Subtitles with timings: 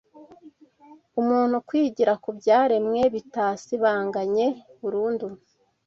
[1.21, 4.45] umuntu kwigira ku byaremwe bitasibanganye
[4.81, 5.27] burundu